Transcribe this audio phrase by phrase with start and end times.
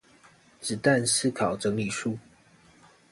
[0.59, 2.17] 子彈思考整理術